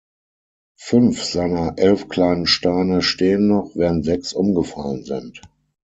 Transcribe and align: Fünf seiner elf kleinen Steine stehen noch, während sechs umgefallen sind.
Fünf 0.79 1.23
seiner 1.23 1.77
elf 1.77 2.07
kleinen 2.09 2.47
Steine 2.47 3.03
stehen 3.03 3.45
noch, 3.47 3.75
während 3.75 4.03
sechs 4.03 4.33
umgefallen 4.33 5.03
sind. 5.05 5.41